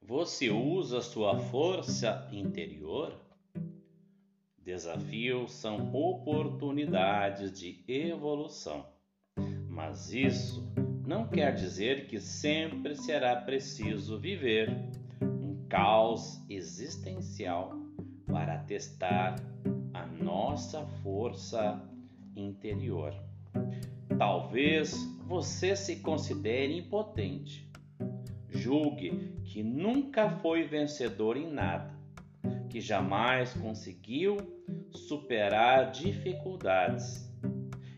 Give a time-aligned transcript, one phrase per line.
[0.00, 3.16] Você usa sua força interior?
[4.58, 8.84] Desafios são oportunidades de evolução,
[9.68, 10.68] mas isso
[11.06, 14.68] não quer dizer que sempre será preciso viver
[15.22, 17.72] um caos existencial
[18.26, 19.36] para testar
[19.94, 21.80] a nossa força
[22.34, 23.14] interior.
[24.18, 24.92] Talvez
[25.26, 27.71] você se considere impotente.
[28.72, 31.94] Julgue que nunca foi vencedor em nada,
[32.70, 34.38] que jamais conseguiu
[34.90, 37.30] superar dificuldades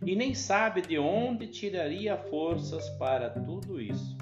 [0.04, 4.18] e nem sabe de onde tiraria forças para tudo isso.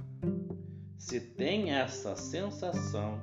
[0.98, 3.18] Se tem essa sensação,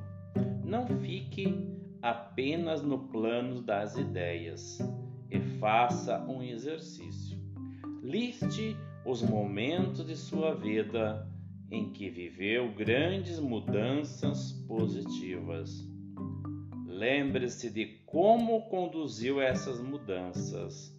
[0.66, 1.56] não fique
[2.02, 4.80] apenas no plano das ideias
[5.30, 7.38] e faça um exercício.
[8.02, 8.76] Liste
[9.06, 11.30] os momentos de sua vida
[11.72, 15.88] em que viveu grandes mudanças positivas.
[16.88, 20.94] Lembre-se de como conduziu essas mudanças.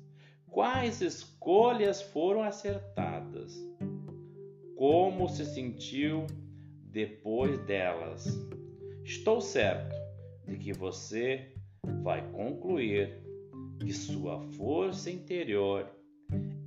[0.47, 3.55] Quais escolhas foram acertadas?
[4.77, 6.27] Como se sentiu
[6.85, 8.27] depois delas?
[9.05, 9.95] Estou certo
[10.47, 11.53] de que você
[12.03, 13.23] vai concluir
[13.81, 15.91] que sua força interior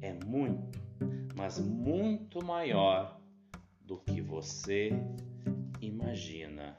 [0.02, 0.80] é muito,
[1.36, 3.23] mas muito maior
[3.86, 4.92] do que você
[5.82, 6.78] imagina.